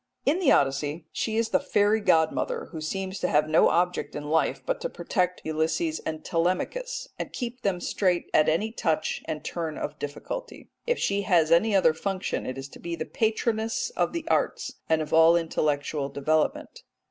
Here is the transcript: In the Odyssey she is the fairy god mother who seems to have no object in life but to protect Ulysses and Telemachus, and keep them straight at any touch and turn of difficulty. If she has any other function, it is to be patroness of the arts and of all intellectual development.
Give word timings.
In 0.25 0.39
the 0.39 0.51
Odyssey 0.51 1.05
she 1.11 1.37
is 1.37 1.49
the 1.49 1.59
fairy 1.59 1.99
god 2.01 2.31
mother 2.31 2.69
who 2.71 2.81
seems 2.81 3.19
to 3.19 3.27
have 3.27 3.47
no 3.47 3.69
object 3.69 4.15
in 4.15 4.23
life 4.31 4.63
but 4.65 4.81
to 4.81 4.89
protect 4.89 5.41
Ulysses 5.45 5.99
and 5.99 6.25
Telemachus, 6.25 7.07
and 7.19 7.31
keep 7.31 7.61
them 7.61 7.79
straight 7.79 8.27
at 8.33 8.49
any 8.49 8.71
touch 8.71 9.21
and 9.25 9.45
turn 9.45 9.77
of 9.77 9.99
difficulty. 9.99 10.71
If 10.87 10.97
she 10.97 11.21
has 11.21 11.51
any 11.51 11.75
other 11.75 11.93
function, 11.93 12.47
it 12.47 12.57
is 12.57 12.67
to 12.69 12.79
be 12.79 12.97
patroness 12.97 13.91
of 13.91 14.11
the 14.11 14.27
arts 14.27 14.73
and 14.89 15.03
of 15.03 15.13
all 15.13 15.35
intellectual 15.35 16.09
development. 16.09 16.81